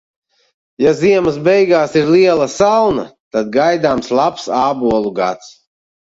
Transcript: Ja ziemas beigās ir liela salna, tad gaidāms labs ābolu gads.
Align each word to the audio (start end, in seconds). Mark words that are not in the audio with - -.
Ja 0.83 0.91
ziemas 0.99 1.35
beigās 1.47 1.91
ir 1.99 2.07
liela 2.13 2.47
salna, 2.53 3.03
tad 3.37 3.51
gaidāms 3.57 4.09
labs 4.21 4.47
ābolu 4.61 5.13
gads. 5.21 5.53